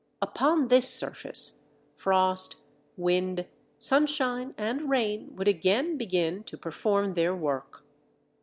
Upon 0.19 0.69
this 0.69 0.89
surface, 0.91 1.61
frost, 1.95 2.55
wind, 2.97 3.45
sunshine, 3.77 4.55
and 4.57 4.89
rain 4.89 5.35
would 5.35 5.47
again 5.47 5.95
begin 5.95 6.43
to 6.45 6.57
perform 6.57 7.13
their 7.13 7.35
work. 7.35 7.85